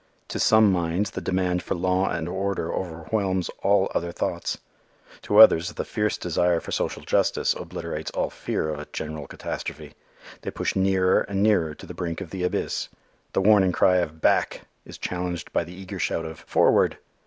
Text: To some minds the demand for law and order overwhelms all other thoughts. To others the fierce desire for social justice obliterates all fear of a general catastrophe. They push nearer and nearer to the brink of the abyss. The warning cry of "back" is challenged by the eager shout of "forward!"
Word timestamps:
To 0.29 0.39
some 0.39 0.71
minds 0.71 1.11
the 1.11 1.21
demand 1.21 1.61
for 1.61 1.75
law 1.75 2.09
and 2.09 2.27
order 2.27 2.73
overwhelms 2.73 3.51
all 3.61 3.87
other 3.93 4.11
thoughts. 4.11 4.57
To 5.21 5.37
others 5.37 5.73
the 5.73 5.85
fierce 5.85 6.17
desire 6.17 6.59
for 6.59 6.71
social 6.71 7.03
justice 7.03 7.53
obliterates 7.53 8.09
all 8.09 8.31
fear 8.31 8.69
of 8.69 8.79
a 8.79 8.87
general 8.91 9.27
catastrophe. 9.27 9.93
They 10.41 10.49
push 10.49 10.75
nearer 10.75 11.21
and 11.21 11.43
nearer 11.43 11.75
to 11.75 11.85
the 11.85 11.93
brink 11.93 12.19
of 12.19 12.31
the 12.31 12.41
abyss. 12.43 12.89
The 13.33 13.41
warning 13.41 13.73
cry 13.73 13.97
of 13.97 14.21
"back" 14.21 14.61
is 14.85 14.97
challenged 14.97 15.53
by 15.53 15.63
the 15.65 15.73
eager 15.75 15.99
shout 15.99 16.25
of 16.25 16.39
"forward!" 16.47 16.97